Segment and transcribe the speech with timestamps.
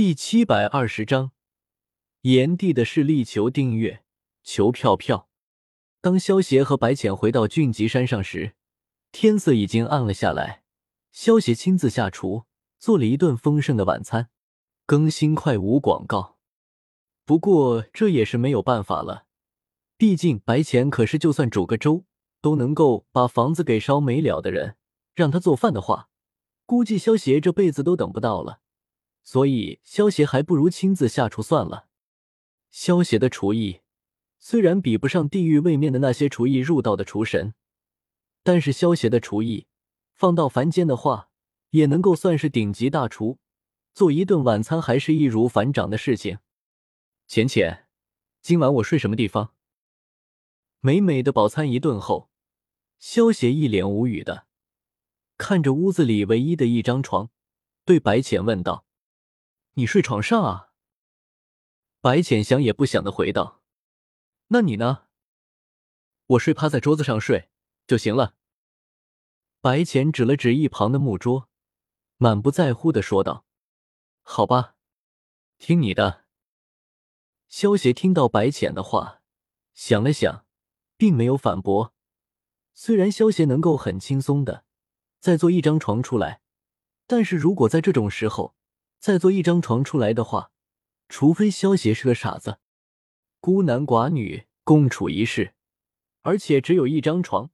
[0.00, 1.32] 第七百二十章，
[2.22, 4.02] 炎帝的势力求订阅，
[4.42, 5.28] 求票票。
[6.00, 8.54] 当萧协和白浅回到俊极山上时，
[9.12, 10.62] 天色已经暗了下来。
[11.12, 12.46] 萧协亲自下厨，
[12.78, 14.30] 做了一顿丰盛的晚餐。
[14.86, 16.38] 更新快无广告，
[17.26, 19.26] 不过这也是没有办法了，
[19.98, 22.06] 毕竟白浅可是就算煮个粥
[22.40, 24.76] 都能够把房子给烧没了的人，
[25.14, 26.08] 让他做饭的话，
[26.64, 28.60] 估计萧协这辈子都等不到了。
[29.22, 31.88] 所以，萧协还不如亲自下厨算了。
[32.70, 33.80] 萧协的厨艺
[34.38, 37.54] 虽然比不上地狱位面的那些厨艺入道的厨神，
[38.42, 39.66] 但是萧协的厨艺
[40.14, 41.30] 放到凡间的话，
[41.70, 43.38] 也能够算是顶级大厨。
[43.92, 46.38] 做一顿晚餐还是易如反掌的事情。
[47.26, 47.86] 浅浅，
[48.40, 49.52] 今晚我睡什么地方？
[50.80, 52.30] 美美的饱餐一顿后，
[52.98, 54.46] 萧协一脸无语的
[55.36, 57.30] 看着屋子里唯一的一张床，
[57.84, 58.86] 对白浅问道。
[59.74, 60.72] 你睡床上啊？
[62.00, 63.62] 白浅想也不想的回道
[64.48, 65.06] ：“那你呢？
[66.26, 67.50] 我睡趴在桌子上睡
[67.86, 68.34] 就行了。”
[69.60, 71.50] 白浅指了指一旁的木桌，
[72.16, 73.44] 满不在乎的说道
[74.22, 74.76] ：“好吧，
[75.58, 76.24] 听你的。”
[77.46, 79.22] 萧协听到白浅的话，
[79.74, 80.46] 想了想，
[80.96, 81.94] 并没有反驳。
[82.72, 84.64] 虽然萧协能够很轻松的
[85.18, 86.40] 再做一张床出来，
[87.06, 88.56] 但是如果在这种时候，
[89.00, 90.52] 再做一张床出来的话，
[91.08, 92.58] 除非萧协是个傻子，
[93.40, 95.54] 孤男寡女共处一室，
[96.20, 97.50] 而且只有一张床，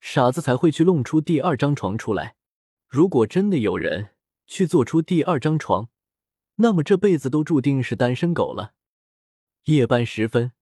[0.00, 2.36] 傻子才会去弄出第二张床出来。
[2.86, 4.10] 如果真的有人
[4.46, 5.88] 去做出第二张床，
[6.56, 8.74] 那么这辈子都注定是单身狗了。
[9.64, 10.52] 夜半时分，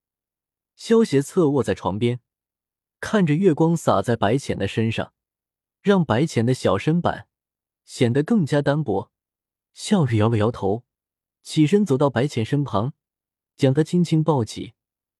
[0.75, 2.19] 萧协侧卧在床边，
[2.99, 5.13] 看着月光洒在白浅的身上，
[5.83, 7.27] 让白浅的小身板
[7.85, 9.12] 显得更加单薄。
[9.73, 10.85] 笑着摇了摇头，
[11.41, 12.93] 起身走到白浅身旁，
[13.55, 14.73] 将他轻轻抱起，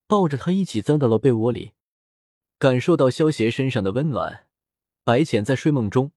[0.07, 1.73] 抱着他一起钻到了被窝里。
[2.59, 4.47] 感受到萧邪身上的温暖，
[5.03, 6.13] 白浅在睡梦中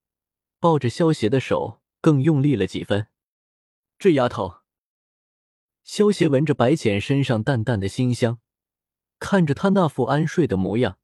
[0.61, 3.09] 抱着萧邪的手更用力了几分。
[3.99, 4.59] 这丫头，
[5.83, 8.39] 萧邪闻着白浅身上淡淡的馨香，
[9.19, 10.99] 看着她那副安睡的模样，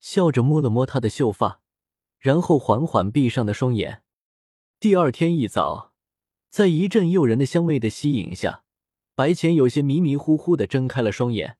[0.00, 1.62] 笑着摸了摸她的秀发，
[2.18, 4.02] 然后缓缓闭上的双眼。
[4.78, 5.95] 第二天一早。
[6.56, 8.64] 在一阵诱人的香味的吸引下，
[9.14, 11.58] 白浅有些迷迷糊糊的睁开了双眼。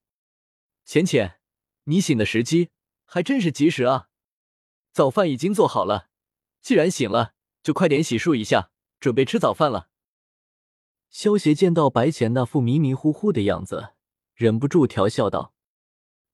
[0.85, 1.39] 浅浅，
[1.83, 2.71] 你醒的时机
[3.05, 4.09] 还真是及时啊！
[4.91, 6.09] 早饭已经做好了，
[6.63, 9.89] 既然醒了，就快点洗漱一下，准备吃早饭了。
[11.11, 13.93] 萧协见到白浅那副迷迷糊糊的样子，
[14.33, 15.53] 忍不住调笑道。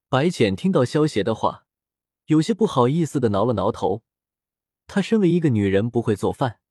[0.07, 1.66] 白浅听到萧协的话，
[2.28, 4.03] 有些不好意思的挠了挠头。
[4.88, 6.62] 她身为一个女人，不会做饭，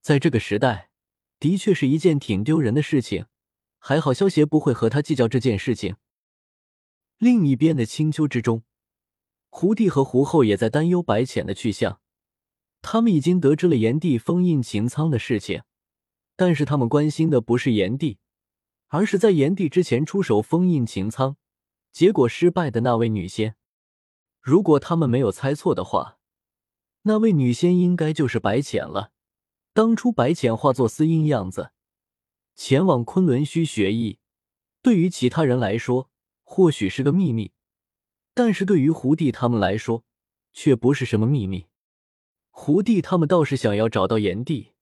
[0.00, 0.86] 在这个时代。
[1.40, 3.26] 的确是一件挺丢人的事情，
[3.78, 5.96] 还好萧协不会和他计较这件事情。
[7.18, 8.62] 另一边的青丘之中，
[9.48, 12.00] 胡帝和胡后也在担忧白浅的去向。
[12.80, 15.62] 他们已经得知了炎帝封印擎苍的事情，
[16.36, 18.18] 但是他们关心的不是炎帝，
[18.86, 21.36] 而是在炎帝之前出手封印擎苍，
[21.90, 23.56] 结果失败的那位女仙。
[24.40, 26.18] 如果他们没有猜错的话，
[27.02, 29.10] 那位女仙应该就是白浅了。
[29.78, 31.70] 当初白浅化作司音样子，
[32.56, 34.18] 前往昆仑虚学艺，
[34.82, 36.10] 对于其他人来说
[36.42, 37.52] 或许是个秘密，
[38.34, 40.02] 但是对于胡帝他们来说，
[40.52, 41.66] 却不是什么秘密。
[42.50, 44.72] 胡帝他们倒是想要找到炎帝，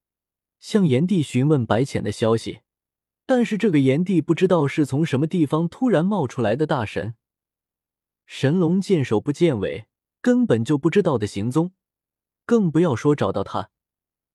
[0.60, 2.60] 向炎帝询问白浅的消息，
[3.26, 7.16] 但是这个炎帝不知道是从什么地方突然冒出来的大神，
[8.24, 9.88] 神龙见首不见尾，
[10.22, 11.72] 根本就不知道的行踪，
[12.46, 13.68] 更不要说找到他。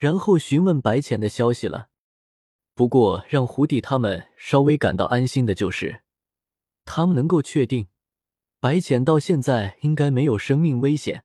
[0.02, 1.90] 然后询问白浅的消息了。
[2.74, 6.02] 不过让胡弟他们稍微感到安心的就是，
[6.86, 7.88] 他们能够确定
[8.60, 11.24] 白浅到现在应该没有生命危险。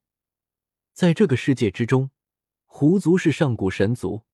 [0.92, 2.10] 在这个世界之中，
[2.66, 4.24] 狐族是上古神族。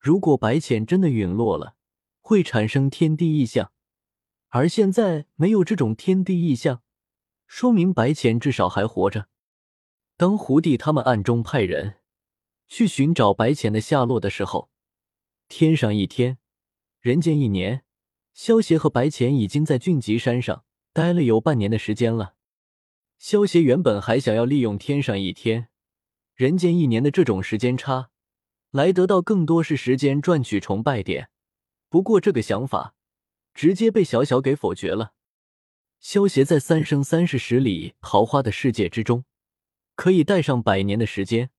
[0.00, 1.76] 如果白浅真的陨落了，
[2.20, 3.70] 会产生天地异象，
[4.48, 6.82] 而现在没有这种天地异象，
[7.46, 9.28] 说明白浅至少还活着。
[10.16, 12.01] 当胡弟他们暗中派人。
[12.72, 14.70] 去寻找白浅的下落的时候，
[15.46, 16.38] 天上一天，
[17.00, 17.84] 人间一年。
[18.32, 22.34] 萧协和白浅已经在俊极山上待了有半年的时间了。
[23.18, 25.68] 萧协原本还想要利用天上一天，
[26.34, 28.08] 人间一年的这种时间差，
[28.70, 31.28] 来得到更多是时间赚取崇拜点。
[31.90, 32.94] 不过这个想法
[33.52, 35.12] 直接被小小给否决了。
[36.00, 39.26] 萧协在三生三世十里桃花的世界之中，
[39.94, 41.50] 可以待上百年的时间。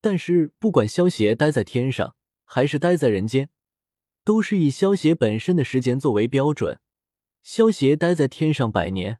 [0.00, 2.14] 但是，不管萧协待在天上
[2.44, 3.50] 还是待在人间，
[4.24, 6.78] 都是以萧协本身的时间作为标准。
[7.42, 9.18] 萧协待在天上百年，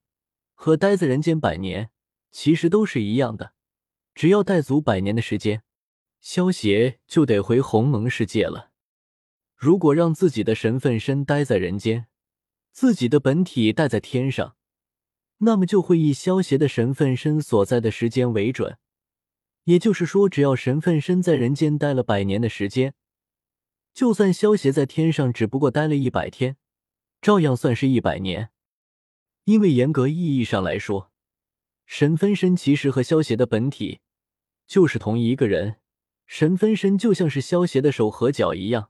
[0.54, 1.90] 和待在人间百年，
[2.30, 3.54] 其实都是一样的。
[4.14, 5.62] 只要待足百年的时间，
[6.20, 8.70] 萧协就得回鸿蒙世界了。
[9.56, 12.06] 如果让自己的神分身待在人间，
[12.70, 14.56] 自己的本体待在天上，
[15.38, 18.78] 那么就会以萧协的神分身所在的时间为准。
[19.68, 22.94] 也就是说，只要神分身在人间待了百年的时间，
[23.92, 26.56] 就算萧协在天上只不过待了一百天，
[27.20, 28.48] 照样算是一百年。
[29.44, 31.12] 因为严格意义上来说，
[31.84, 34.00] 神分身其实和萧协的本体
[34.66, 35.76] 就是同一个人，
[36.26, 38.88] 神分身就像是萧协的手和脚一样，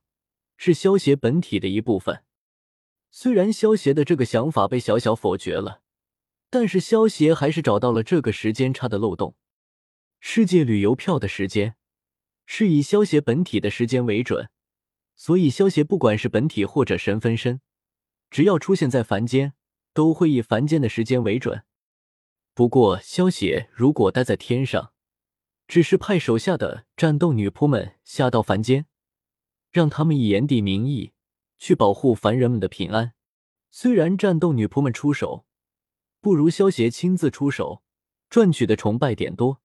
[0.57, 2.23] 是萧协本体的一部分。
[3.11, 5.83] 虽然萧协的这个想法被小小否决了，
[6.49, 9.35] 但是萧协还是找到了这个时间差的漏洞。
[10.21, 11.77] 世界旅游票的时间
[12.45, 14.51] 是以萧协本体的时间为准，
[15.15, 17.61] 所以萧协不管是本体或者神分身，
[18.31, 19.55] 只要出现在凡间，
[19.93, 21.65] 都会以凡间的时间为准。
[22.55, 24.93] 不过，萧协如果待在天上，
[25.69, 28.87] 只是派手下的战斗女仆们下到凡间，
[29.71, 31.13] 让他们以炎帝名义
[31.59, 33.13] 去保护凡人们的平安。
[33.71, 35.47] 虽然战斗女仆们出手
[36.21, 37.83] 不如萧协亲自出手，
[38.29, 39.63] 赚取的崇拜点多。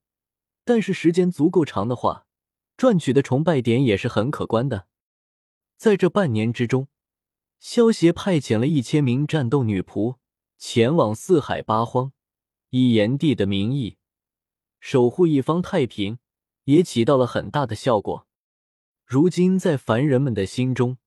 [0.66, 2.26] 但是时间足够长的话，
[2.78, 4.88] 赚取的崇拜点也是很可观的。
[5.78, 6.88] 在这半年之中，
[7.60, 10.18] 萧协派遣了一千名战斗女仆
[10.58, 12.14] 前往四海八荒，
[12.70, 13.98] 以炎帝的名义
[14.80, 16.20] 守护一方太平，
[16.64, 18.28] 也起到了很大的效果。
[19.06, 20.98] 如今在凡人们的心中，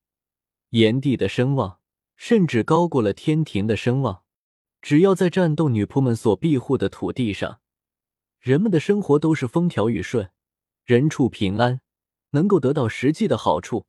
[0.69, 1.79] 炎帝的声望
[2.15, 4.23] 甚至高过了天庭的声望。
[4.79, 7.59] 只要在战斗女仆们所庇护的土地上，
[8.39, 10.29] 人们的生活都是风调雨顺，
[10.85, 11.81] 人畜平安，
[12.31, 13.85] 能够得到实际的好处，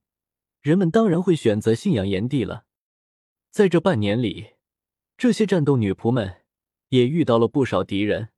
[0.60, 2.64] 人们当然会选择信仰炎帝了。
[3.50, 4.54] 在这半年里，
[5.16, 6.42] 这些战斗女仆们
[6.88, 8.30] 也遇到了不少敌人，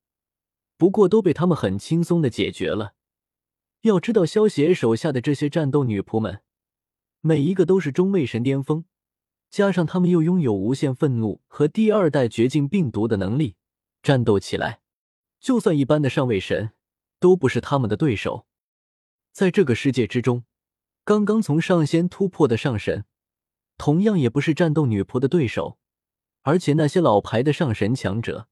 [0.77, 2.93] 不过都被他们很轻松的解决了。
[3.81, 6.41] 要知道，萧协手下的这些战斗女仆们，
[7.21, 8.85] 每一个都是中位神巅峰，
[9.49, 13.55] 加上他们又拥有无限愤怒和第二代绝境病毒的能力，
[14.03, 14.80] 战斗起来。
[15.41, 16.71] 就算一般的上位神
[17.19, 18.45] 都不是他们的对手，
[19.31, 20.45] 在这个世界之中，
[21.03, 23.05] 刚刚从上仙突破的上神，
[23.75, 25.79] 同样也不是战斗女仆的对手。
[26.43, 28.47] 而且那些老牌的上神强者，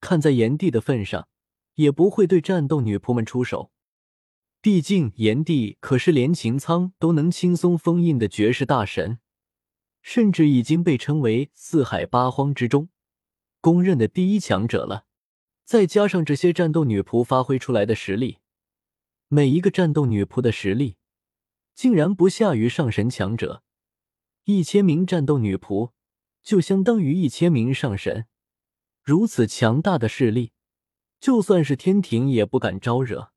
[0.00, 1.28] 看在炎帝的份上，
[1.74, 3.72] 也不会对战斗女仆们出手。
[4.60, 9.18] 毕竟炎帝可是连擎苍都能轻松封印的绝世大神，
[10.00, 12.88] 甚至已经被称为四海八荒之中
[13.60, 15.06] 公认的第一强者了。
[15.70, 18.38] 再加上这些战斗女仆发挥出来的实力，
[19.28, 20.96] 每一个战斗女仆的实力
[21.76, 23.62] 竟然不下于上神强者。
[24.46, 25.92] 一千名战斗女仆
[26.42, 28.26] 就相当于一千名上神，
[29.04, 30.50] 如此强大的势力，
[31.20, 33.30] 就算是天庭也不敢招惹。